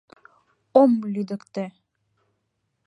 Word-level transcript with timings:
Ом 0.81 0.91
лӱдыктӧ! 1.13 1.65